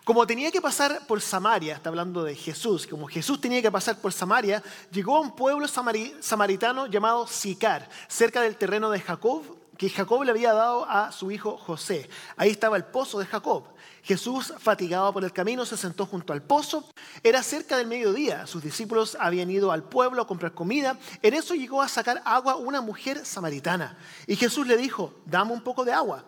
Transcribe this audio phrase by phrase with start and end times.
[0.04, 3.98] Como tenía que pasar por Samaria, está hablando de Jesús, como Jesús tenía que pasar
[3.98, 9.44] por Samaria, llegó a un pueblo samaritano llamado Sicar, cerca del terreno de Jacob,
[9.78, 12.09] que Jacob le había dado a su hijo José.
[12.36, 13.70] Ahí estaba el pozo de Jacob.
[14.04, 16.84] Jesús, fatigado por el camino, se sentó junto al pozo.
[17.23, 18.48] Era cerca del mediodía.
[18.48, 20.98] Sus discípulos habían ido al pueblo a comprar comida.
[21.22, 23.98] En eso llegó a sacar agua una mujer samaritana.
[24.26, 26.26] Y Jesús le dijo, dame un poco de agua.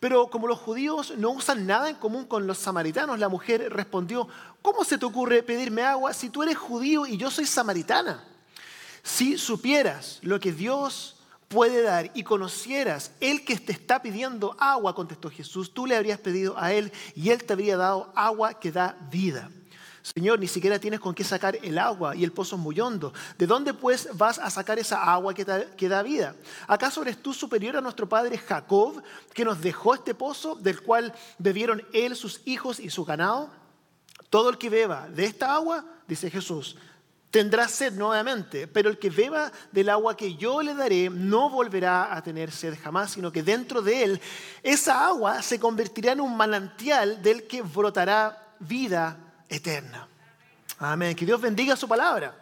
[0.00, 4.28] Pero como los judíos no usan nada en común con los samaritanos, la mujer respondió,
[4.60, 8.22] ¿cómo se te ocurre pedirme agua si tú eres judío y yo soy samaritana?
[9.02, 11.13] Si supieras lo que Dios
[11.54, 16.18] puede dar y conocieras el que te está pidiendo agua, contestó Jesús, tú le habrías
[16.18, 19.48] pedido a él y él te habría dado agua que da vida.
[20.02, 23.12] Señor, ni siquiera tienes con qué sacar el agua y el pozo es muy hondo.
[23.38, 26.34] ¿De dónde pues vas a sacar esa agua que, que da vida?
[26.66, 29.00] ¿Acaso eres tú superior a nuestro padre Jacob,
[29.32, 33.48] que nos dejó este pozo del cual bebieron él, sus hijos y su ganado?
[34.28, 36.76] Todo el que beba de esta agua, dice Jesús,
[37.34, 42.14] tendrá sed nuevamente, pero el que beba del agua que yo le daré no volverá
[42.14, 44.20] a tener sed jamás, sino que dentro de él
[44.62, 49.18] esa agua se convertirá en un manantial del que brotará vida
[49.48, 50.06] eterna.
[50.78, 51.16] Amén.
[51.16, 52.36] Que Dios bendiga su palabra.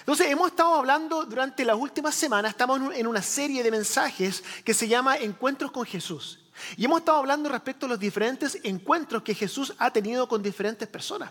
[0.00, 4.74] Entonces, hemos estado hablando durante las últimas semanas, estamos en una serie de mensajes que
[4.74, 6.43] se llama Encuentros con Jesús.
[6.76, 10.88] Y hemos estado hablando respecto a los diferentes encuentros que Jesús ha tenido con diferentes
[10.88, 11.30] personas.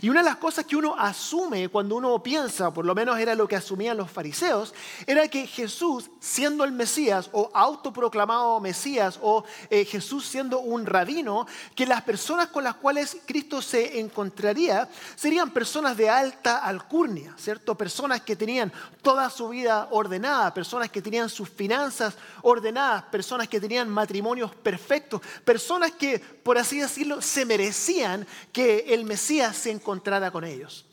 [0.00, 3.34] Y una de las cosas que uno asume cuando uno piensa, por lo menos era
[3.34, 4.74] lo que asumían los fariseos,
[5.06, 11.46] era que Jesús, siendo el Mesías o autoproclamado Mesías o eh, Jesús siendo un rabino,
[11.74, 17.74] que las personas con las cuales Cristo se encontraría serían personas de alta alcurnia, ¿cierto?
[17.74, 23.60] Personas que tenían toda su vida ordenada, personas que tenían sus finanzas ordenadas, personas que
[23.60, 30.30] tenían matrimonios perfectos, personas que, por así decirlo, se merecían que el Mesías se encontrara
[30.30, 30.86] con ellos.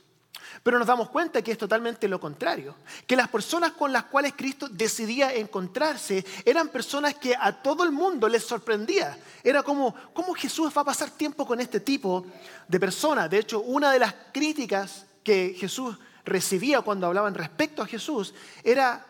[0.64, 2.76] Pero nos damos cuenta que es totalmente lo contrario,
[3.08, 7.92] que las personas con las cuales Cristo decidía encontrarse eran personas que a todo el
[7.92, 9.18] mundo les sorprendía.
[9.44, 12.26] Era como, ¿cómo Jesús va a pasar tiempo con este tipo
[12.68, 13.30] de personas?
[13.30, 19.06] De hecho, una de las críticas que Jesús recibía cuando hablaban respecto a Jesús era,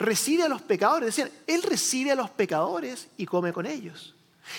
[0.00, 1.06] recibe a los pecadores.
[1.06, 4.14] Decían, Él recibe a los pecadores y come con ellos.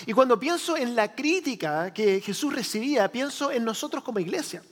[0.05, 4.63] Y cuando pienso en la crítica que Jesús recibía, pienso en nosotros como iglesia.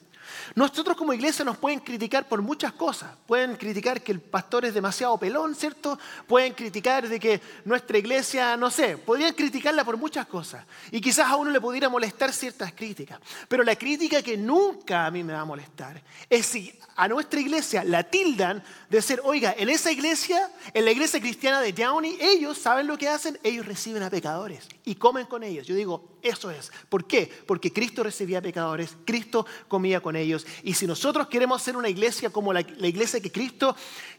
[0.55, 3.09] Nosotros como iglesia nos pueden criticar por muchas cosas.
[3.27, 5.97] Pueden criticar que el pastor es demasiado pelón, ¿cierto?
[6.27, 10.65] Pueden criticar de que nuestra iglesia, no sé, podrían criticarla por muchas cosas.
[10.91, 13.19] Y quizás a uno le pudiera molestar ciertas críticas.
[13.47, 17.39] Pero la crítica que nunca a mí me va a molestar es si a nuestra
[17.39, 22.17] iglesia la tildan de ser, oiga, en esa iglesia, en la iglesia cristiana de Downey,
[22.19, 25.67] ellos saben lo que hacen, ellos reciben a pecadores y comen con ellos.
[25.67, 26.71] Yo digo, eso es.
[26.89, 27.31] ¿Por qué?
[27.45, 30.47] Porque Cristo recibía pecadores, Cristo comía con ellos.
[30.63, 33.75] Y si nosotros queremos ser una iglesia como la, la iglesia que Cristo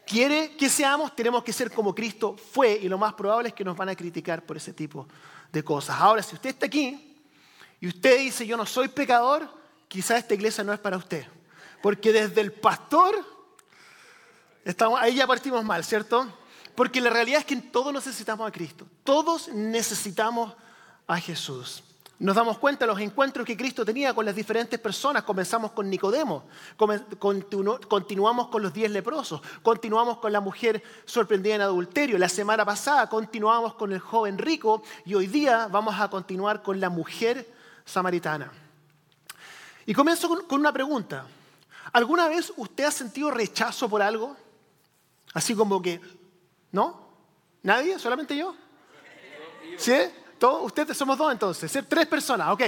[0.07, 3.65] quiere que seamos, tenemos que ser como Cristo fue y lo más probable es que
[3.65, 5.09] nos van a criticar por ese tipo
[5.51, 5.97] de cosas.
[5.99, 7.17] Ahora, si usted está aquí
[7.81, 9.49] y usted dice, yo no soy pecador,
[9.89, 11.27] quizás esta iglesia no es para usted.
[11.83, 13.17] Porque desde el pastor,
[14.65, 16.33] estamos, ahí ya partimos mal, ¿cierto?
[16.75, 18.87] Porque la realidad es que todos necesitamos a Cristo.
[19.05, 20.55] Todos necesitamos
[21.07, 21.83] a Jesús.
[22.21, 25.23] Nos damos cuenta de los encuentros que Cristo tenía con las diferentes personas.
[25.23, 26.45] Comenzamos con Nicodemo,
[26.77, 32.19] continuamos con los diez leprosos, continuamos con la mujer sorprendida en adulterio.
[32.19, 36.79] La semana pasada continuamos con el joven rico y hoy día vamos a continuar con
[36.79, 37.51] la mujer
[37.87, 38.53] samaritana.
[39.87, 41.25] Y comienzo con una pregunta.
[41.91, 44.37] ¿Alguna vez usted ha sentido rechazo por algo?
[45.33, 46.03] Así como que,
[46.73, 47.09] ¿no?
[47.63, 47.99] ¿Nadie?
[47.99, 48.55] ¿Solamente yo?
[49.77, 49.95] ¿Sí?
[50.39, 50.65] ¿Todos?
[50.65, 52.63] Ustedes somos dos entonces, tres personas, ok.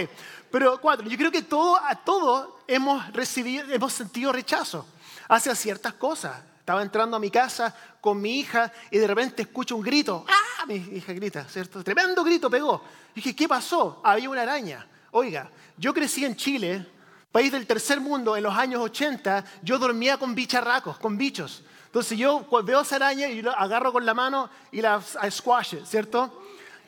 [0.50, 4.86] Pero cuatro, yo creo que todo, a todos hemos recibido, hemos sentido rechazo
[5.28, 6.42] hacia ciertas cosas.
[6.58, 10.24] Estaba entrando a mi casa con mi hija y de repente escucho un grito.
[10.28, 10.66] ¡Ah!
[10.66, 11.82] Mi hija grita, ¿cierto?
[11.82, 12.84] Tremendo grito pegó.
[13.14, 14.00] dije, ¿qué pasó?
[14.04, 14.86] Había una araña.
[15.10, 16.86] Oiga, yo crecí en Chile
[17.32, 21.62] país del tercer mundo, en los años 80, yo dormía con bicharracos, con bichos.
[21.92, 24.98] Entonces yo veo esa araña y la agarro con la mano y la
[25.30, 26.42] squash, ¿cierto?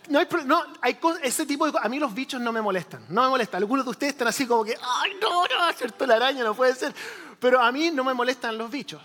[0.08, 3.24] No hay, no, hay ese tipo de A mí los bichos no me molestan, no
[3.24, 3.58] me molestan.
[3.60, 6.06] Algunos de ustedes están así como que, ay, no, no, ¿cierto?
[6.06, 6.94] La araña no puede ser.
[7.38, 9.02] Pero a mí no me molestan los bichos.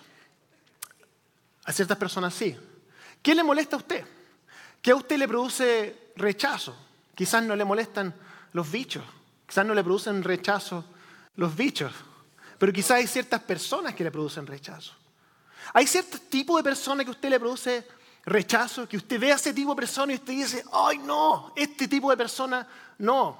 [1.65, 2.57] A ciertas personas sí.
[3.21, 4.05] ¿Qué le molesta a usted?
[4.81, 6.77] ¿Qué a usted le produce rechazo?
[7.13, 8.15] Quizás no le molestan
[8.53, 9.03] los bichos,
[9.45, 10.85] quizás no le producen rechazo
[11.35, 11.91] los bichos,
[12.57, 14.93] pero quizás hay ciertas personas que le producen rechazo.
[15.73, 17.87] Hay ciertos tipos de personas que usted le produce
[18.25, 21.87] rechazo, que usted ve a ese tipo de persona y usted dice, ay no, este
[21.87, 22.67] tipo de persona
[22.97, 23.37] no.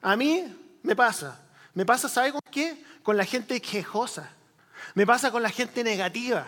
[0.00, 0.44] A mí
[0.82, 1.38] me pasa.
[1.74, 2.84] Me pasa, ¿sabe con qué?
[3.02, 4.30] Con la gente quejosa.
[4.94, 6.46] Me pasa con la gente negativa.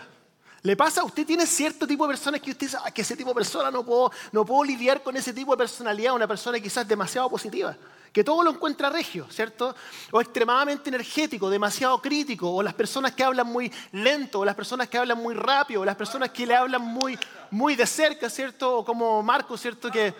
[0.61, 1.03] ¿Le pasa?
[1.03, 3.85] Usted tiene cierto tipo de personas que usted dice, que ese tipo de persona no
[3.85, 7.77] puedo, no puedo lidiar con ese tipo de personalidad, una persona quizás demasiado positiva,
[8.15, 9.75] que todo lo encuentra regio, ¿cierto?
[10.09, 14.87] O extremadamente energético, demasiado crítico, o las personas que hablan muy lento, o las personas
[14.87, 17.19] que hablan muy rápido, o las personas que le hablan muy,
[17.51, 18.77] muy de cerca, ¿cierto?
[18.77, 19.91] O como Marco, ¿cierto?
[19.91, 20.13] Que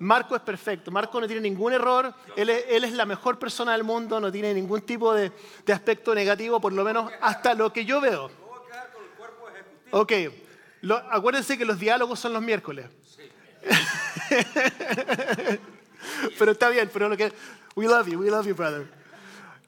[0.00, 4.18] Marco es perfecto, Marco no tiene ningún error, él es, la mejor persona del mundo,
[4.18, 5.30] no tiene ningún tipo de,
[5.64, 8.28] de aspecto negativo, por lo menos hasta lo que yo veo.
[9.92, 10.12] Ok,
[11.12, 12.86] acuérdense que los diálogos son los miércoles.
[16.38, 17.32] pero está bien, pero lo que...
[17.74, 18.90] We love you, we love you, brother.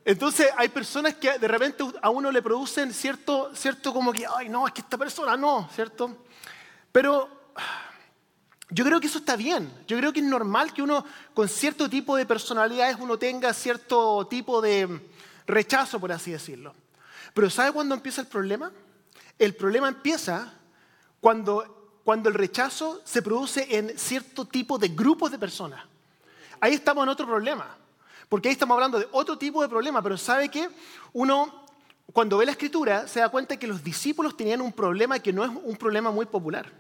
[0.05, 4.49] Entonces hay personas que de repente a uno le producen cierto, cierto como que, ay,
[4.49, 6.25] no, es que esta persona no, ¿cierto?
[6.91, 7.53] Pero
[8.71, 9.71] yo creo que eso está bien.
[9.87, 11.05] Yo creo que es normal que uno
[11.35, 15.01] con cierto tipo de personalidades uno tenga cierto tipo de
[15.47, 16.75] rechazo, por así decirlo.
[17.35, 18.73] Pero ¿sabe cuándo empieza el problema?
[19.39, 20.55] El problema empieza
[21.21, 25.85] cuando, cuando el rechazo se produce en cierto tipo de grupos de personas.
[26.61, 27.77] Ahí estamos en otro problema,
[28.29, 30.69] porque ahí estamos hablando de otro tipo de problema, pero ¿sabe qué?
[31.13, 31.67] Uno,
[32.13, 35.45] cuando ve la escritura, se da cuenta que los discípulos tenían un problema que no
[35.45, 36.71] es un problema muy popular.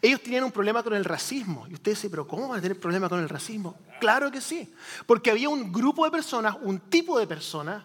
[0.00, 1.66] Ellos tenían un problema con el racismo.
[1.68, 3.76] Y usted dice, pero ¿cómo van a tener problema con el racismo?
[4.00, 4.72] Claro que sí.
[5.06, 7.84] Porque había un grupo de personas, un tipo de personas,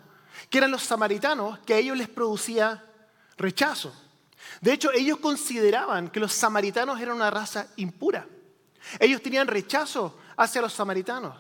[0.50, 2.84] que eran los samaritanos, que a ellos les producía
[3.38, 3.94] rechazo.
[4.62, 8.28] De hecho, ellos consideraban que los samaritanos eran una raza impura.
[9.00, 11.36] Ellos tenían rechazo hacia los samaritanos.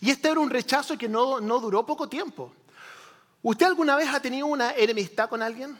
[0.00, 2.52] Y este era un rechazo que no, no duró poco tiempo.
[3.42, 5.78] ¿Usted alguna vez ha tenido una enemistad con alguien?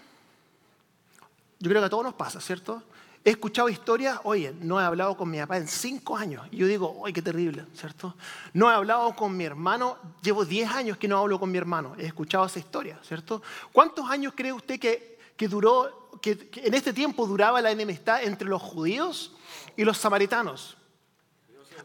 [1.58, 2.82] Yo creo que a todos nos pasa, ¿cierto?
[3.22, 6.46] He escuchado historias, oye, no he hablado con mi papá en cinco años.
[6.50, 8.14] Y yo digo, oye, qué terrible, ¿cierto?
[8.54, 11.94] No he hablado con mi hermano, llevo diez años que no hablo con mi hermano.
[11.98, 13.42] He escuchado esa historia, ¿cierto?
[13.72, 18.48] ¿Cuántos años cree usted que, que duró que, en este tiempo duraba la enemistad entre
[18.48, 19.32] los judíos
[19.76, 20.76] y los samaritanos.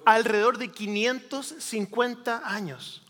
[0.03, 3.03] Alrededor de 550 años.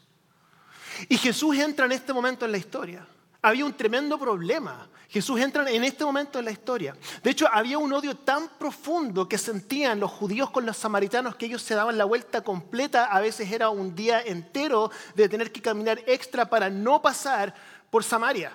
[1.10, 3.08] Y Jesús entra en este momento en la historia.
[3.42, 4.88] Había un tremendo problema.
[5.10, 6.96] Jesús entra en este momento en la historia.
[7.24, 11.46] De hecho, había un odio tan profundo que sentían los judíos con los samaritanos que
[11.46, 13.06] ellos se daban la vuelta completa.
[13.06, 17.54] A veces era un día entero de tener que caminar extra para no pasar
[17.90, 18.52] por Samaria.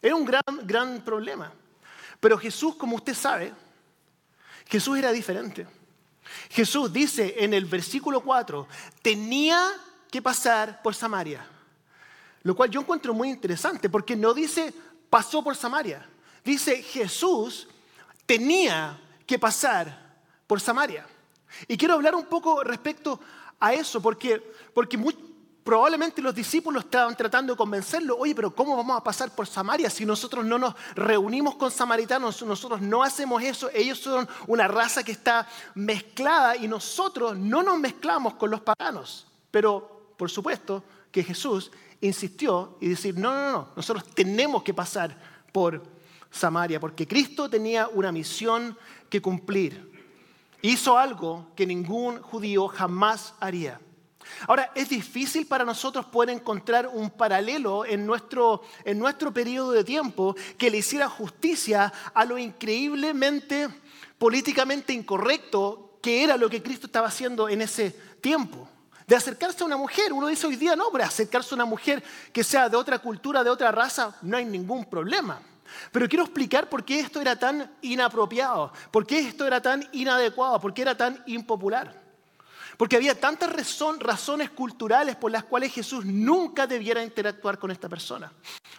[0.00, 1.52] Era un gran, gran problema.
[2.18, 3.52] Pero Jesús, como usted sabe,
[4.66, 5.66] Jesús era diferente.
[6.50, 8.66] Jesús dice en el versículo 4,
[9.00, 9.70] tenía
[10.10, 11.46] que pasar por Samaria.
[12.42, 14.74] Lo cual yo encuentro muy interesante porque no dice
[15.08, 16.06] pasó por Samaria.
[16.44, 17.68] Dice Jesús
[18.26, 20.16] tenía que pasar
[20.46, 21.06] por Samaria.
[21.68, 23.20] Y quiero hablar un poco respecto
[23.60, 24.42] a eso porque,
[24.74, 24.96] porque
[25.64, 29.88] Probablemente los discípulos estaban tratando de convencerlo, oye, pero ¿cómo vamos a pasar por Samaria
[29.90, 35.04] si nosotros no nos reunimos con samaritanos, nosotros no hacemos eso, ellos son una raza
[35.04, 39.28] que está mezclada y nosotros no nos mezclamos con los paganos.
[39.52, 40.82] Pero, por supuesto,
[41.12, 41.70] que Jesús
[42.00, 45.16] insistió y decir, no, no, no, nosotros tenemos que pasar
[45.52, 45.80] por
[46.32, 48.76] Samaria, porque Cristo tenía una misión
[49.08, 49.92] que cumplir.
[50.62, 53.80] Hizo algo que ningún judío jamás haría.
[54.46, 59.84] Ahora, es difícil para nosotros poder encontrar un paralelo en nuestro, en nuestro periodo de
[59.84, 63.68] tiempo que le hiciera justicia a lo increíblemente
[64.18, 68.68] políticamente incorrecto que era lo que Cristo estaba haciendo en ese tiempo.
[69.06, 72.02] De acercarse a una mujer, uno dice hoy día, no, pero acercarse a una mujer
[72.32, 75.40] que sea de otra cultura, de otra raza, no hay ningún problema.
[75.90, 80.60] Pero quiero explicar por qué esto era tan inapropiado, por qué esto era tan inadecuado,
[80.60, 82.01] por qué era tan impopular.
[82.76, 83.50] Porque había tantas
[84.00, 88.32] razones culturales por las cuales Jesús nunca debiera interactuar con esta persona.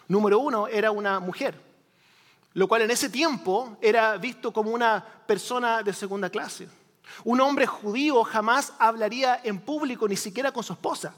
[0.07, 1.59] Número uno, era una mujer,
[2.53, 6.67] lo cual en ese tiempo era visto como una persona de segunda clase.
[7.23, 11.13] Un hombre judío jamás hablaría en público, ni siquiera con su esposa.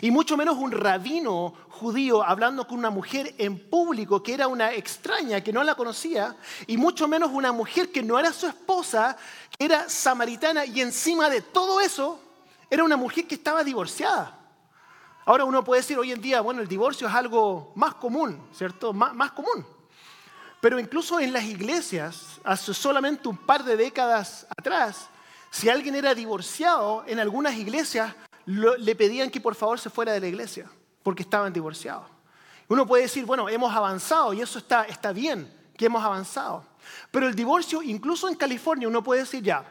[0.00, 4.72] Y mucho menos un rabino judío hablando con una mujer en público que era una
[4.72, 6.36] extraña, que no la conocía,
[6.66, 9.16] y mucho menos una mujer que no era su esposa,
[9.56, 12.20] que era samaritana, y encima de todo eso,
[12.70, 14.38] era una mujer que estaba divorciada.
[15.26, 18.92] Ahora uno puede decir hoy en día, bueno, el divorcio es algo más común, ¿cierto?
[18.92, 19.66] más, más común.
[20.60, 25.08] Pero incluso en las iglesias, hace solamente un par de décadas atrás,
[25.50, 28.14] si alguien era divorciado, en algunas iglesias
[28.46, 30.70] le pedían que por favor se fuera de la iglesia
[31.02, 32.06] porque estaban divorciados.
[32.68, 36.64] Uno puede decir, bueno, hemos avanzado y eso está, está bien, que hemos avanzado.
[37.10, 39.64] Pero el divorcio, incluso en California, uno puede decir ya,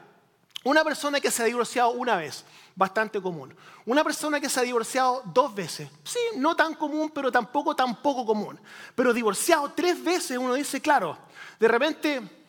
[0.64, 3.54] una persona que se ha divorciado una vez, bastante común.
[3.86, 8.02] Una persona que se ha divorciado dos veces, sí, no tan común, pero tampoco tan
[8.02, 8.60] poco común.
[8.96, 11.18] Pero divorciado tres veces, uno dice, claro,
[11.60, 12.43] de repente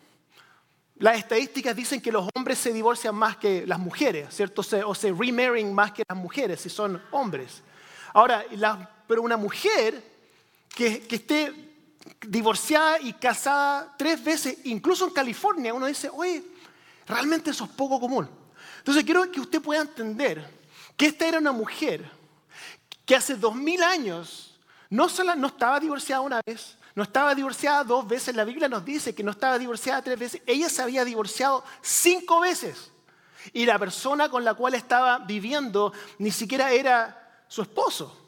[0.97, 4.63] las estadísticas dicen que los hombres se divorcian más que las mujeres, ¿cierto?
[4.87, 7.63] O se remarrying más que las mujeres, si son hombres.
[8.13, 8.45] Ahora,
[9.09, 10.03] pero una mujer
[10.69, 11.53] que, esté
[12.27, 16.45] divorciada y casada tres veces, incluso en California, uno dice, oye,
[17.07, 18.29] realmente eso es poco común.
[18.79, 20.49] Entonces quiero que usted pueda entender
[20.97, 22.09] que esta era una mujer
[23.05, 24.57] que hace dos mil años
[24.91, 28.37] no estaba divorciada una vez, no estaba divorciada dos veces.
[28.37, 30.43] La Biblia nos dice que no estaba divorciada tres veces.
[30.47, 32.91] Ella se había divorciado cinco veces.
[33.53, 38.21] Y la persona con la cual estaba viviendo ni siquiera era su esposo.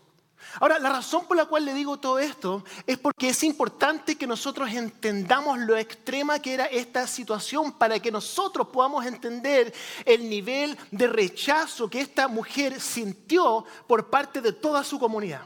[0.60, 4.26] Ahora, la razón por la cual le digo todo esto es porque es importante que
[4.26, 10.78] nosotros entendamos lo extrema que era esta situación para que nosotros podamos entender el nivel
[10.90, 15.42] de rechazo que esta mujer sintió por parte de toda su comunidad.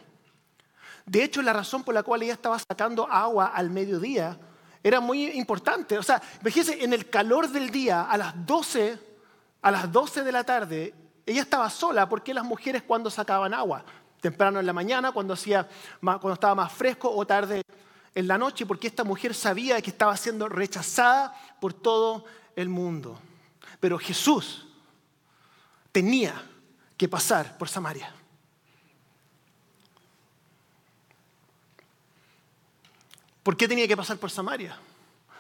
[1.11, 4.39] De hecho, la razón por la cual ella estaba sacando agua al mediodía
[4.81, 5.99] era muy importante.
[5.99, 8.97] O sea, fíjese, en el calor del día, a las 12,
[9.61, 10.95] a las 12 de la tarde,
[11.27, 13.85] ella estaba sola porque las mujeres cuando sacaban agua
[14.21, 15.69] temprano en la mañana, cuando, hacía,
[16.01, 17.65] cuando estaba más fresco o tarde
[18.15, 22.25] en la noche, porque esta mujer sabía que estaba siendo rechazada por todo
[22.55, 23.19] el mundo.
[23.81, 24.69] Pero Jesús
[25.91, 26.41] tenía
[26.97, 28.15] que pasar por Samaria.
[33.51, 34.79] ¿Por qué tenía que pasar por Samaria?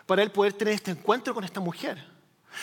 [0.04, 2.04] Para él poder tener este encuentro con esta mujer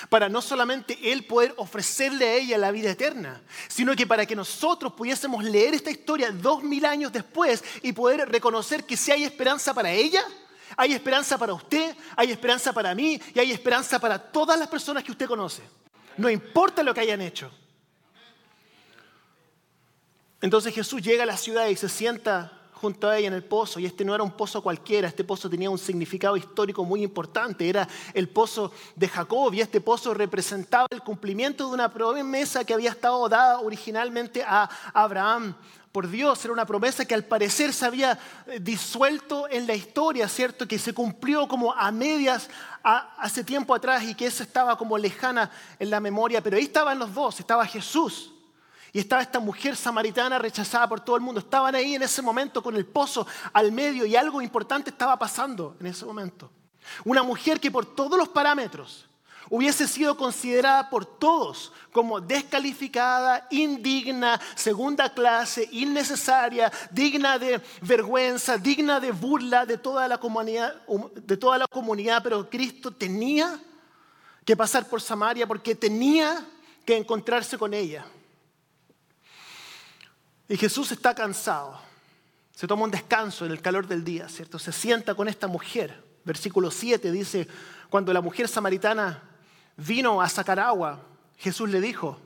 [0.10, 4.36] para no solamente Él poder ofrecerle a ella la vida eterna, sino que para que
[4.36, 9.24] nosotros pudiésemos leer esta historia dos mil años después y poder reconocer que si hay
[9.24, 10.22] esperanza para ella,
[10.76, 15.02] hay esperanza para usted, hay esperanza para mí y hay esperanza para todas las personas
[15.02, 15.64] que usted conoce.
[16.18, 17.50] No importa lo que hayan hecho.
[20.42, 23.80] Entonces Jesús llega a la ciudad y se sienta junto a ella en el pozo.
[23.80, 27.68] Y este no era un pozo cualquiera, este pozo tenía un significado histórico muy importante.
[27.68, 32.74] Era el pozo de Jacob y este pozo representaba el cumplimiento de una promesa que
[32.74, 35.56] había estado dada originalmente a Abraham
[35.92, 36.44] por Dios.
[36.46, 40.68] Era una promesa que al parecer se había eh, disuelto en la historia, ¿cierto?
[40.68, 42.50] Que se cumplió como a medias
[42.84, 46.42] hace tiempo atrás y que eso estaba como lejana en la memoria.
[46.42, 48.32] Pero ahí estaban los dos, estaba Jesús
[48.98, 51.40] y estaba esta mujer samaritana rechazada por todo el mundo.
[51.40, 55.78] Estaban ahí en ese momento con el pozo al medio y algo importante estaba pasando
[55.80, 56.50] en ese momento.
[57.06, 59.08] Una mujer que por todos los parámetros
[59.52, 69.00] hubiese sido considerada por todos como descalificada, indigna, segunda clase, innecesaria, digna de vergüenza, digna
[69.00, 70.74] de burla de toda la comunidad,
[71.14, 73.60] de toda la comunidad pero Cristo tenía
[74.44, 76.44] que pasar por Samaria porque tenía
[76.84, 78.04] que encontrarse con ella.
[80.50, 81.80] Y Jesús está cansado.
[82.54, 84.58] Se toma un descanso en el calor del día, ¿cierto?
[84.58, 86.04] Se sienta con esta mujer.
[86.24, 87.48] Versículo 7 dice,
[87.90, 89.22] cuando la mujer samaritana
[89.78, 91.02] vino a sacar agua,
[91.38, 92.20] Jesús le dijo,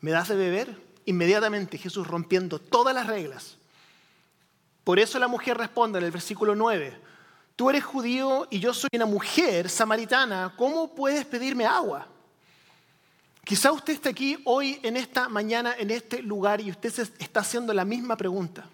[0.00, 0.76] ¿me das de beber?
[1.04, 3.56] Inmediatamente Jesús rompiendo todas las reglas.
[4.84, 6.96] Por eso la mujer responde en el versículo 9,
[7.56, 12.06] tú eres judío y yo soy una mujer samaritana, ¿cómo puedes pedirme agua?
[13.52, 17.40] Quizá usted esté aquí hoy, en esta mañana, en este lugar, y usted se está
[17.40, 18.64] haciendo la misma pregunta.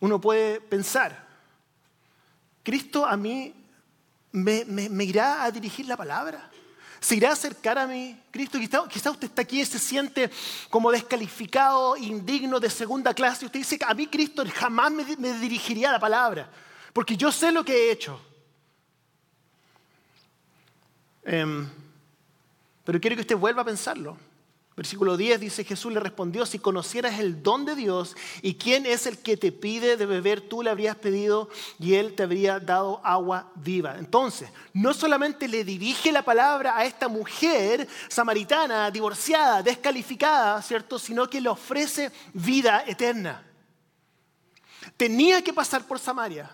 [0.00, 1.24] Uno puede pensar,
[2.64, 3.54] ¿Cristo a mí
[4.32, 6.50] me, irá a dirigir la palabra?
[6.98, 8.20] ¿Se irá a acercar a mí?
[8.32, 10.32] Cristo, quizá, usted está aquí y se siente
[10.68, 13.46] como descalificado, indigno, de segunda clase.
[13.46, 15.04] Usted dice, a mí Cristo jamás me,
[15.38, 16.50] dirigiría la palabra,
[16.92, 18.20] porque yo sé lo que he hecho.
[21.22, 21.83] Em,
[22.84, 24.16] pero quiero que usted vuelva a pensarlo.
[24.76, 29.06] Versículo 10 dice, Jesús le respondió, si conocieras el don de Dios y quién es
[29.06, 31.48] el que te pide de beber, tú le habrías pedido
[31.78, 33.94] y él te habría dado agua viva.
[34.00, 40.98] Entonces, no solamente le dirige la palabra a esta mujer samaritana, divorciada, descalificada, ¿cierto?
[40.98, 43.46] Sino que le ofrece vida eterna.
[44.96, 46.50] Tenía que pasar por Samaria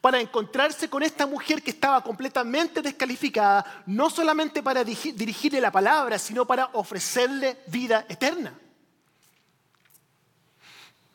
[0.00, 6.18] para encontrarse con esta mujer que estaba completamente descalificada, no solamente para dirigirle la palabra,
[6.18, 8.52] sino para ofrecerle vida eterna.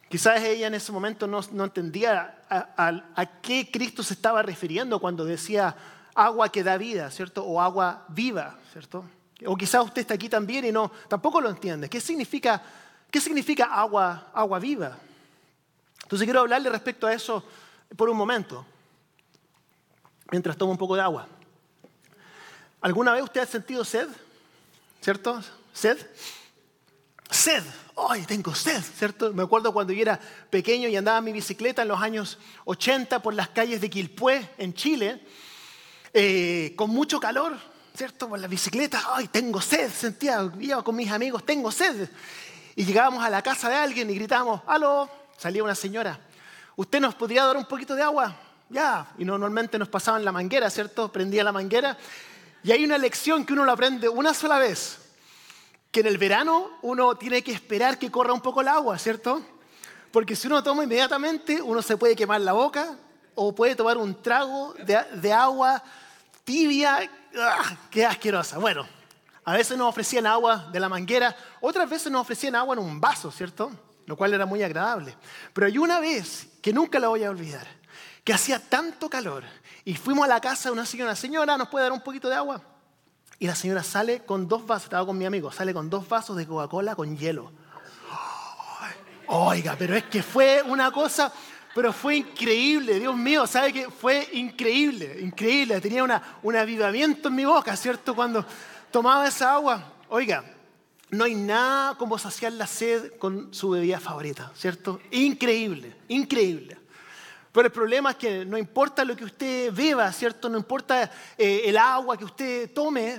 [0.10, 5.24] Quizás ella en ese momento no, entendía a, a, qué Cristo se estaba refiriendo cuando
[5.24, 5.76] decía
[6.16, 7.46] agua que da vida, ¿cierto?
[7.46, 9.06] O agua viva, ¿cierto?
[9.46, 11.88] O quizás usted está aquí también y no, tampoco lo entiende.
[11.90, 12.62] ¿Qué significa,
[13.12, 14.98] qué significa agua, agua viva?
[16.04, 17.44] Entonces quiero hablarle respecto a eso
[17.96, 18.66] por un momento.
[20.32, 21.28] mientras tomo un poco de agua.
[22.82, 24.08] ¿Alguna vez usted ha sentido sed?
[25.02, 25.42] ¿Cierto?
[25.74, 25.98] ¿Sed?
[27.30, 27.64] Sed.
[27.98, 28.82] ¡Ay, tengo sed!
[28.82, 29.34] ¿Cierto?
[29.34, 30.20] Me acuerdo cuando yo era
[30.50, 34.74] pequeño y andaba mi bicicleta en los años 80 por las calles de Quilpué, en
[34.74, 35.26] Chile,
[36.14, 37.58] eh, con mucho calor,
[37.96, 38.30] ¿cierto?
[38.30, 39.04] Por la bicicleta.
[39.16, 39.92] ¡Ay, tengo sed!
[39.92, 42.10] Sentía, iba con mis amigos, tengo sed.
[42.76, 45.10] Y llegábamos a la casa de alguien y gritábamos, ¡aló!
[45.38, 46.20] Salía una señora.
[46.80, 48.34] ¿Usted nos podría dar un poquito de agua?
[48.70, 49.06] Ya.
[49.18, 51.12] Y normalmente nos pasaban la manguera, ¿cierto?
[51.12, 51.98] Prendía la manguera.
[52.64, 54.98] Y hay una lección que uno lo aprende una sola vez
[55.92, 59.42] que en el verano uno tiene que esperar que corra un poco el agua, ¿cierto?
[60.14, 62.96] Porque si uno toma inmediatamente, uno se puede quemar la boca
[63.36, 65.84] o puede tomar un trago de, agua
[66.46, 67.78] tibia, ¡ah!
[67.92, 68.58] ¡qué asquerosa!
[68.58, 68.88] Bueno,
[69.44, 73.02] a veces nos ofrecían agua de la manguera, otras veces nos ofrecían agua en un
[73.02, 73.70] vaso, ¿cierto?
[74.10, 75.16] Lo cual era muy agradable.
[75.54, 77.68] Pero hay una vez que nunca la voy a olvidar,
[78.24, 79.44] que hacía tanto calor
[79.86, 82.34] y fuimos a la casa de una señora, señora, ¿nos puede dar un poquito de
[82.34, 82.60] agua?
[83.38, 86.36] Y la señora sale con dos vasos, estaba con mi amigo, sale con dos vasos
[86.38, 87.52] de Coca-Cola con hielo.
[89.28, 91.32] Oiga, pero es que fue una cosa,
[91.76, 93.92] pero fue increíble, Dios mío, ¿sabe qué?
[93.92, 95.80] Fue increíble, increíble.
[95.82, 98.16] Tenía una, un avivamiento en mi boca, ¿cierto?
[98.16, 98.44] Cuando
[98.90, 99.84] tomaba esa agua.
[100.10, 100.44] Oiga,
[101.12, 105.00] no hay nada como saciar la sed con su bebida favorita, ¿cierto?
[105.12, 106.78] Increíble, increíble.
[107.52, 110.50] Pero el problema es que no importa lo que usted beba, ¿cierto?
[110.50, 113.18] No importa eh, el agua que usted tome,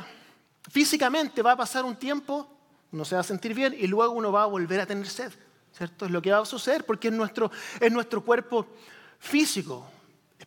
[0.70, 2.48] físicamente va a pasar un tiempo,
[2.92, 5.32] no se va a sentir bien y luego uno va a volver a tener sed,
[5.72, 6.06] ¿cierto?
[6.06, 8.66] Es lo que va a suceder porque es nuestro, es nuestro cuerpo
[9.18, 9.86] físico.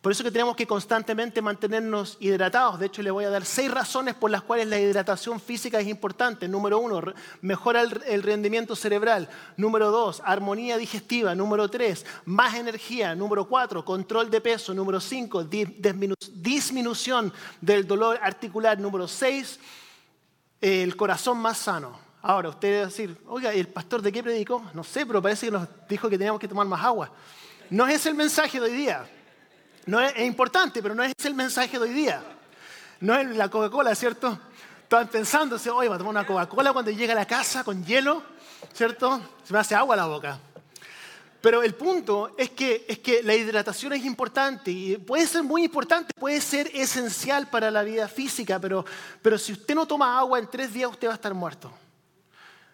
[0.04, 2.78] Por eso que tenemos que constantemente mantenernos hidratados.
[2.78, 5.88] De hecho, le voy a dar seis razones por las cuales la hidratación física es
[5.88, 6.46] importante.
[6.50, 7.02] Número uno,
[7.40, 9.30] mejora el rendimiento cerebral.
[9.56, 11.34] Número dos, armonía digestiva.
[11.36, 13.16] Número tres, más energía.
[13.16, 14.74] Número cuatro, control de peso.
[14.74, 18.78] Número cinco, disminución del dolor articular.
[18.78, 19.58] Número seis,
[20.60, 21.98] el corazón más sano.
[22.22, 24.66] Ahora, usted va a decir, oiga, ¿el pastor de qué predicó?
[24.74, 27.10] No sé, pero parece que nos dijo que teníamos que tomar más agua.
[27.70, 29.10] No es el mensaje de hoy día.
[29.86, 32.24] No es, importante, pero no es el mensaje de hoy día.
[33.02, 34.40] No es la Coca-Cola, ¿cierto?
[34.84, 38.24] Estaban pensando, oye, va a tomar una Coca-Cola cuando llega a la casa con hielo,
[38.74, 39.22] ¿cierto?
[39.44, 40.40] Se me hace agua la boca.
[41.42, 45.66] Pero el punto es que, es que la hidratación es importante y puede ser muy
[45.66, 48.86] importante, puede ser esencial para la vida física, pero,
[49.22, 51.70] pero si usted no toma agua en tres días usted va a estar muerto.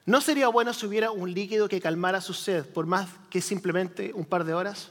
[0.06, 4.12] ¿No sería bueno si hubiera un líquido que calmara su sed por más que simplemente
[4.14, 4.90] un par de horas?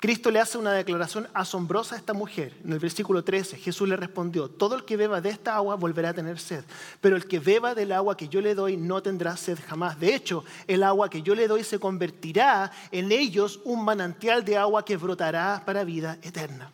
[0.00, 2.54] Cristo le hace una declaración asombrosa a esta mujer.
[2.64, 6.10] En el versículo 13, Jesús le respondió, todo el que beba de esta agua volverá
[6.10, 6.62] a tener sed,
[7.00, 9.98] pero el que beba del agua que yo le doy no tendrá sed jamás.
[9.98, 14.56] De hecho, el agua que yo le doy se convertirá en ellos un manantial de
[14.56, 16.70] agua que brotará para vida eterna.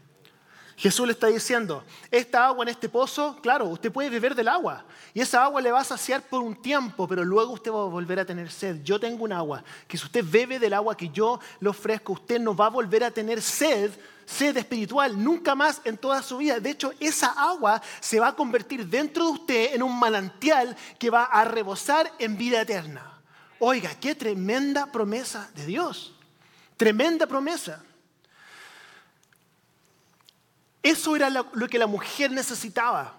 [0.76, 4.84] Jesús le está diciendo, esta agua en este pozo, claro, usted puede beber del agua
[5.12, 7.86] y esa agua le va a saciar por un tiempo, pero luego usted va a
[7.86, 8.82] volver a tener sed.
[8.82, 12.40] Yo tengo un agua, que si usted bebe del agua que yo le ofrezco, usted
[12.40, 13.92] no va a volver a tener sed,
[14.26, 16.58] sed espiritual, nunca más en toda su vida.
[16.58, 21.10] De hecho, esa agua se va a convertir dentro de usted en un manantial que
[21.10, 23.20] va a rebosar en vida eterna.
[23.60, 26.14] Oiga, qué tremenda promesa de Dios.
[26.76, 27.82] Tremenda promesa.
[30.84, 33.14] Eso era lo que la mujer necesitaba.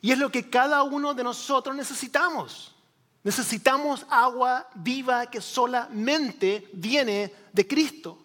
[0.00, 2.74] Y es lo que cada uno de nosotros necesitamos.
[3.22, 8.18] Necesitamos agua viva que solamente viene de Cristo.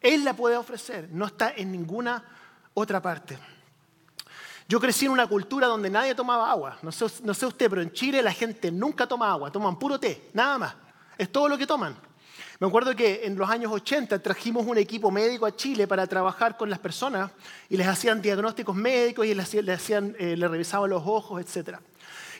[0.00, 2.24] Él la puede ofrecer, no está en ninguna
[2.72, 3.36] otra parte.
[4.68, 6.78] Yo crecí en una cultura donde nadie tomaba agua.
[6.82, 10.58] No sé, usted, pero en Chile la gente nunca toma agua, toman puro té, nada
[10.58, 10.74] más.
[11.16, 11.96] Es todo lo que toman.
[12.60, 16.56] Me acuerdo que en los años 80 trajimos un equipo médico a Chile para trabajar
[16.56, 17.30] con las personas
[17.68, 21.78] y les hacían diagnósticos médicos y les, eh, revisaban los ojos, etc.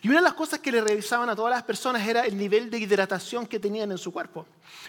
[0.03, 2.69] Y una de las cosas que le revisaban a todas las personas era el nivel
[2.69, 4.45] de hidratación que tenían en su cuerpo.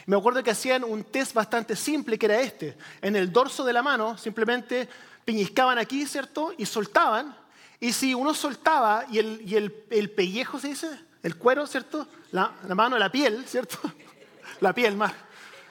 [0.08, 2.76] Me acuerdo que hacían un test bastante simple que era este.
[3.00, 4.90] En el dorso de la mano simplemente
[5.26, 6.56] piñiscaban aquí, ¿cierto?
[6.58, 7.38] Y soltaban.
[7.80, 10.88] Y si uno soltaba y el, el, pellejo se dice,
[11.22, 12.08] el cuero, ¿cierto?
[12.32, 13.78] La, la mano, la piel, ¿cierto?
[14.60, 15.14] La piel más,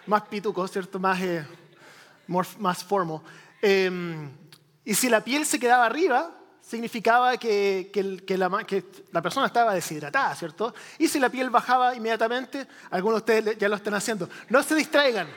[0.06, 0.98] más pituco, ¿cierto?
[0.98, 1.46] Más, eh,
[2.26, 3.20] más formal.
[3.60, 4.30] Em,
[4.84, 6.30] y si la piel se quedaba arriba,
[6.68, 8.02] significaba que, que,
[8.36, 10.74] la, que, la, persona estaba deshidratada, ¿cierto?
[10.98, 14.28] Y si la piel bajaba inmediatamente, algunos de ustedes ya lo están haciendo.
[14.50, 15.28] No se distraigan,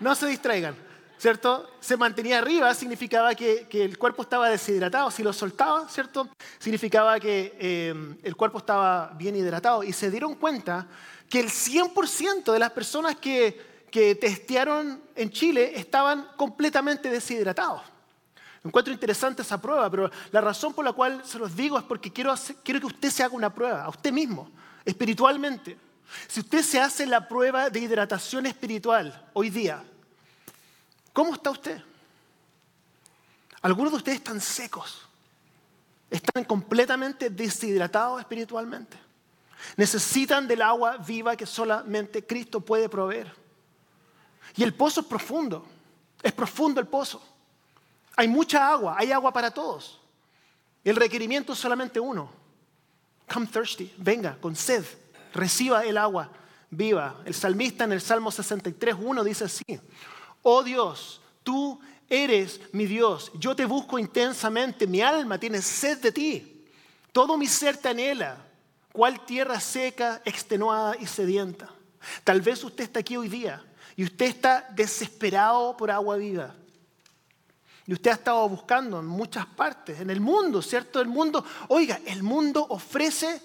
[0.00, 0.76] no se distraigan,
[1.22, 1.70] ¿cierto?
[1.78, 5.08] Se mantenía arriba, significaba que, el cuerpo estaba deshidratado.
[5.08, 6.28] Si lo soltaba, ¿cierto?
[6.58, 9.84] Significaba que em, el cuerpo estaba bien hidratado.
[9.84, 10.88] Y se dieron cuenta
[11.28, 17.82] que el 100% de las personas que, que testearon en Chile estaban completamente deshidratados.
[18.64, 22.12] Encuentro interesante esa prueba, pero la razón por la cual se los digo es porque
[22.12, 24.50] quiero, quiero que usted se haga una prueba, a usted mismo,
[24.84, 25.78] espiritualmente.
[26.26, 29.84] Si usted se hace la prueba de hidratación espiritual hoy día,
[31.12, 31.82] ¿cómo está usted?
[33.60, 35.02] Algunos de ustedes están secos,
[36.10, 38.98] están completamente deshidratados espiritualmente.
[39.76, 43.32] Necesitan del agua viva que solamente Cristo puede proveer.
[44.56, 45.64] Y el pozo es profundo,
[46.22, 47.22] es profundo el pozo.
[48.16, 50.00] Hay mucha agua, hay agua para todos.
[50.84, 52.30] El requerimiento es solamente uno.
[53.32, 54.84] Come thirsty, venga con sed,
[55.32, 56.28] reciba el agua
[56.70, 57.20] viva.
[57.24, 59.80] El salmista en el Salmo 63, 1 dice así,
[60.42, 66.12] oh Dios, tú eres mi Dios, yo te busco intensamente, mi alma tiene sed de
[66.12, 66.66] ti,
[67.12, 68.36] todo mi ser te anhela,
[68.92, 71.70] cual tierra seca, extenuada y sedienta.
[72.24, 73.64] Tal vez usted está aquí hoy día
[73.96, 76.54] y usted está desesperado por agua viva.
[77.86, 81.00] Y usted ha estado buscando en muchas partes, en el mundo, ¿cierto?
[81.00, 83.42] El mundo, oiga, el mundo ofrece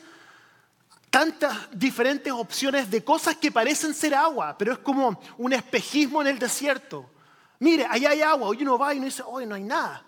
[1.18, 6.28] tantas diferentes opciones de cosas que parecen ser agua, pero es como un espejismo en
[6.28, 7.10] el desierto.
[7.58, 10.06] Mire, allá hay agua, hoy uno va y uno dice, hoy no hay nada,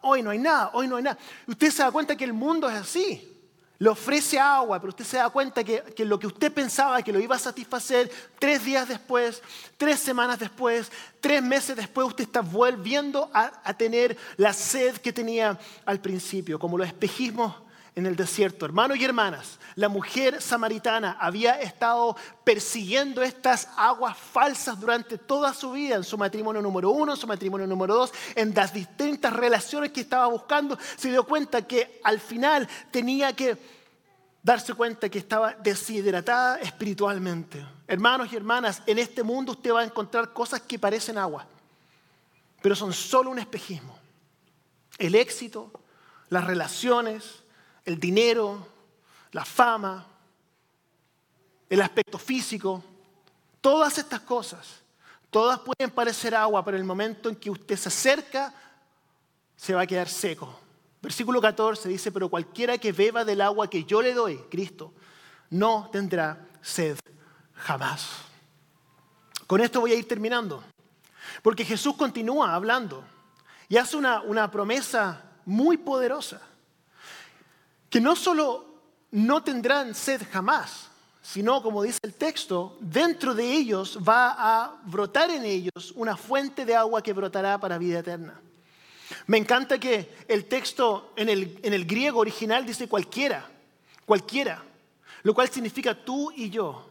[0.00, 1.16] hoy no hay nada, hoy no hay nada.
[1.46, 3.28] Usted se da cuenta que el mundo es así
[3.78, 7.20] le ofrece agua, pero usted se da cuenta que, lo que usted pensaba que lo
[7.20, 9.42] iba a satisfacer tres días después,
[9.76, 15.12] tres semanas después, tres meses después, usted está volviendo a, a tener la sed que
[15.12, 17.54] tenía al principio, como los espejismos
[17.94, 18.64] en el desierto.
[18.64, 25.72] Hermanos y hermanas, la mujer samaritana había estado persiguiendo estas aguas falsas durante toda su
[25.72, 29.92] vida, en su matrimonio número uno, en su matrimonio número dos, en las distintas relaciones
[29.92, 30.78] que estaba buscando.
[30.96, 33.58] Se dio cuenta que al final tenía que
[34.42, 37.64] darse cuenta que estaba deshidratada espiritualmente.
[37.86, 41.46] Hermanos y hermanas, en este mundo usted va a encontrar cosas que parecen agua,
[42.62, 43.98] pero son solo un espejismo.
[44.98, 45.70] El éxito,
[46.28, 47.41] las relaciones,
[47.84, 48.66] el dinero,
[49.32, 50.06] la fama,
[51.68, 52.82] el aspecto físico,
[53.60, 54.82] todas estas cosas,
[55.30, 58.54] todas pueden parecer agua, pero el momento en que usted se acerca,
[59.56, 60.60] se va a quedar seco.
[61.00, 64.92] Versículo 14 dice, pero cualquiera que beba del agua que yo le doy, Cristo,
[65.50, 66.98] no tendrá sed
[67.54, 68.08] jamás.
[69.46, 70.62] Con esto voy a ir terminando,
[71.42, 73.04] porque Jesús continúa hablando
[73.68, 76.40] y hace una, una promesa muy poderosa
[77.92, 78.64] que no solo
[79.10, 80.88] no tendrán sed jamás,
[81.20, 86.64] sino, como dice el texto, dentro de ellos va a brotar en ellos una fuente
[86.64, 88.40] de agua que brotará para vida eterna.
[89.26, 93.46] Me encanta que el texto en el, en el griego original dice cualquiera,
[94.06, 94.64] cualquiera,
[95.22, 96.88] lo cual significa tú y yo.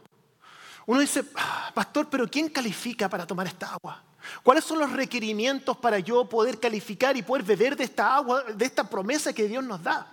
[0.86, 4.00] Uno dice, ah, pastor, pero ¿quién califica para tomar esta agua?
[4.44, 8.64] ¿Cuáles son los requerimientos para yo poder calificar y poder beber de esta agua, de
[8.64, 10.06] esta promesa que Dios nos da?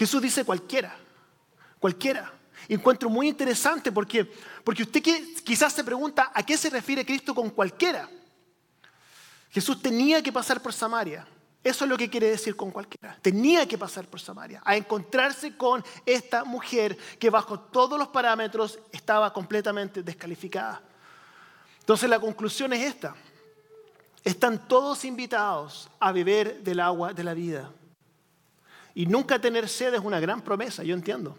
[0.00, 0.96] Jesús dice cualquiera,
[1.78, 2.32] cualquiera.
[2.70, 4.24] encuentro muy interesante porque,
[4.64, 5.02] porque usted
[5.44, 8.08] quizás se pregunta a qué se refiere Cristo con cualquiera.
[9.50, 11.28] Jesús tenía que pasar por Samaria.
[11.62, 13.18] Eso es lo que quiere decir con cualquiera.
[13.20, 18.78] Tenía que pasar por Samaria, a encontrarse con esta mujer que bajo todos los parámetros
[18.92, 20.80] estaba completamente descalificada.
[21.80, 23.14] Entonces la conclusión es esta.
[24.24, 27.70] Están todos invitados a beber del agua de la vida.
[29.00, 31.34] Y nunca tener sed es una gran promesa, yo entiendo.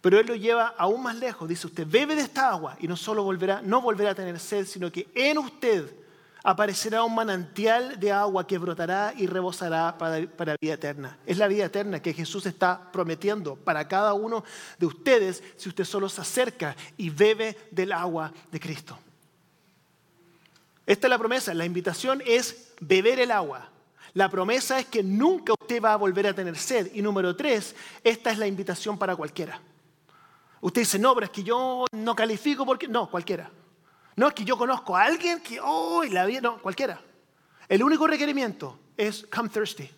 [0.00, 1.46] Pero Él lo lleva aún más lejos.
[1.46, 4.64] Dice, usted bebe de esta agua y no solo volverá, no volverá a tener sed,
[4.64, 5.94] sino que en usted
[6.42, 11.18] aparecerá un manantial de agua que brotará y rebosará para, para, vida eterna.
[11.26, 14.42] Es la vida eterna que Jesús está prometiendo para cada uno
[14.78, 18.98] de ustedes si usted solo se acerca y bebe del agua de Cristo.
[20.86, 23.68] Esta es la promesa, la invitación es beber el agua.
[24.14, 26.90] La promesa es que nunca usted va a volver a tener sed.
[26.94, 29.60] Y número tres, esta es la invitación para cualquiera.
[30.60, 32.88] Usted dice, no, pero es que yo no califico porque...
[32.88, 33.50] No, cualquiera.
[34.16, 36.40] No, es que yo conozco a alguien que, oh, la vida...
[36.40, 37.00] No, cualquiera.
[37.68, 39.90] El único requerimiento es come thirsty.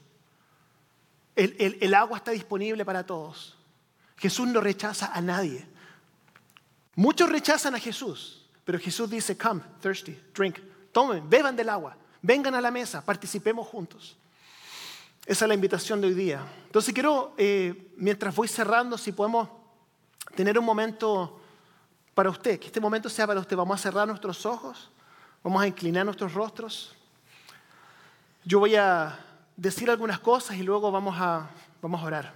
[1.37, 3.57] El, el agua está disponible para todos.
[4.17, 5.67] Jesús no rechaza a nadie.
[6.95, 10.59] Muchos rechazan a Jesús, pero Jesús dice, come thirsty, drink,
[10.93, 11.95] tomen, beban del agua.
[12.27, 14.17] Vengan a la mesa, participemos juntos.
[15.25, 16.45] Esa es la invitación de hoy día.
[16.67, 19.49] Entonces quiero, eh, mientras voy cerrando, si podemos
[20.35, 21.41] tener un momento
[22.15, 23.57] para usted, que este momento sea para usted.
[23.57, 24.91] Vamos a cerrar nuestros ojos,
[25.45, 26.97] vamos a inclinar nuestros rostros.
[28.45, 29.17] Yo voy a
[29.57, 31.49] decir algunas cosas y luego vamos a,
[31.81, 32.35] vamos a orar.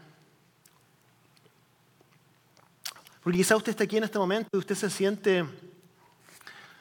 [3.24, 5.44] Porque quizá usted está aquí en este momento y usted se siente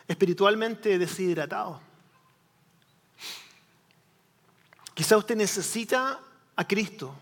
[0.08, 1.89] espiritualmente deshidratado.
[5.00, 6.20] Quizá usted necesita
[6.58, 7.16] a Cristo,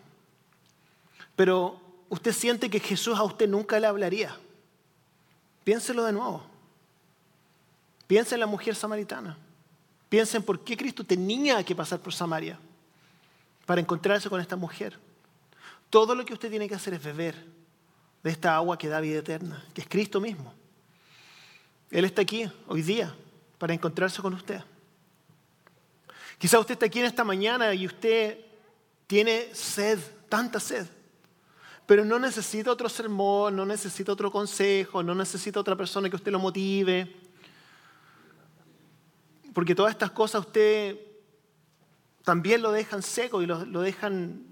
[1.35, 4.35] pero usted siente que Jesús a usted nunca le hablaría.
[5.63, 6.43] Piénselo de nuevo.
[8.07, 9.37] Piensa en la mujer samaritana.
[10.09, 12.57] Piensa en por qué Cristo tenía que pasar por Samaria
[13.67, 14.97] para encontrarse con esta mujer.
[15.91, 17.35] Todo lo que usted tiene que hacer es beber
[18.23, 20.51] de esta agua que da vida eterna, que es Cristo mismo.
[21.91, 23.15] Él está aquí hoy día
[23.59, 24.63] para encontrarse con usted.
[26.37, 28.39] Quizá usted está aquí en esta mañana y usted
[29.07, 30.85] tiene sed, tanta sed,
[31.87, 36.31] pero no necesita otro sermón, no necesita otro consejo, no necesita otra persona que usted
[36.31, 37.15] lo motive.
[39.53, 40.99] Porque todas estas cosas usted
[42.23, 44.45] también lo dejan seco y lo, lo dejan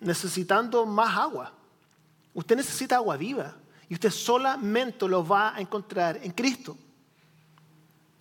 [0.00, 1.52] necesitando más agua.
[2.32, 3.54] Usted necesita agua viva
[3.88, 6.76] y usted solamente lo va a encontrar en Cristo.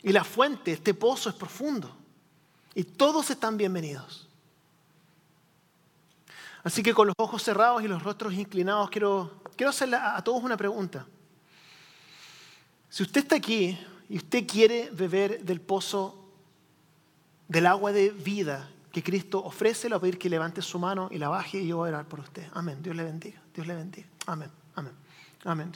[0.04, 1.99] Y la fuente, este pozo es profundo.
[2.76, 4.28] Y todos están bienvenidos.
[6.64, 10.58] Así que con los ojos cerrados y los rostros inclinados, quiero, hacerle a todos una
[10.58, 11.06] pregunta.
[12.90, 13.78] Si usted está aquí
[14.10, 16.16] y usted quiere beber del pozo
[17.48, 21.08] del agua de vida que Cristo ofrece, le voy a pedir que levante su mano
[21.12, 22.48] y la baje y yo voy a orar por usted.
[22.54, 22.82] Amén.
[22.82, 23.42] Dios le bendiga.
[23.54, 24.08] Dios le bendiga.
[24.26, 24.50] Amén.
[24.76, 24.94] Amén.
[25.46, 25.72] Amén.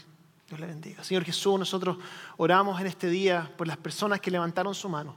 [0.48, 1.04] Dios le bendiga.
[1.04, 1.98] Señor Jesús, nosotros
[2.38, 5.16] oramos en este día por las personas que levantaron su mano.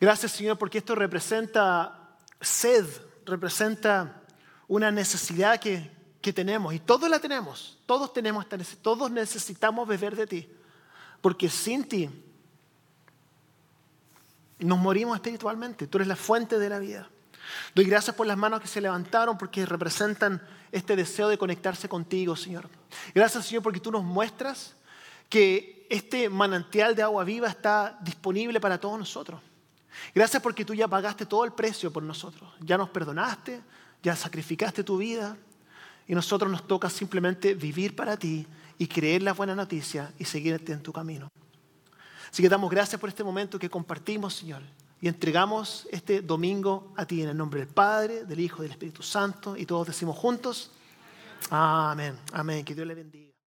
[0.00, 2.86] Gracias, Señor, porque esto representa sed,
[3.24, 4.22] representa
[4.68, 6.74] una necesidad que, que tenemos.
[6.74, 7.78] Y todos la tenemos.
[7.86, 8.82] Todos tenemos esta necesidad.
[8.82, 10.48] Todos necesitamos beber de ti.
[11.20, 12.10] Porque sin ti
[14.58, 15.86] nos morimos espiritualmente.
[15.86, 17.08] Tú eres la fuente de la vida.
[17.74, 22.36] Doy gracias por las manos que se levantaron porque representan este deseo de conectarse contigo,
[22.36, 22.68] Señor.
[23.14, 24.74] Gracias, Señor, porque tú nos muestras
[25.28, 29.40] que este manantial de agua viva está disponible para todos nosotros.
[30.14, 32.50] Gracias porque tú ya pagaste todo el precio por nosotros.
[32.60, 33.60] Ya nos perdonaste,
[34.02, 35.36] ya sacrificaste tu vida
[36.06, 38.46] y nosotros nos toca simplemente vivir para ti
[38.78, 41.28] y creer la buena noticia y seguirte en tu camino.
[42.30, 44.62] Así que damos gracias por este momento que compartimos, Señor,
[45.00, 49.02] y entregamos este domingo a ti en el nombre del Padre, del Hijo del Espíritu
[49.02, 49.56] Santo.
[49.56, 50.70] Y todos decimos juntos,
[51.50, 53.25] amén, amén, que Dios le bendiga.